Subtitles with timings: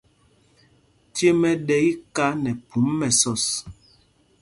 [1.15, 3.45] Cêm ɛ ɗɛ iká nɛ phum mɛsɔs.